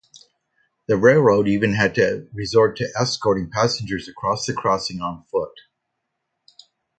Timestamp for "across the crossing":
4.09-4.99